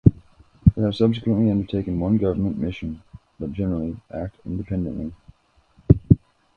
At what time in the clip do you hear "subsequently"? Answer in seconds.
0.95-1.51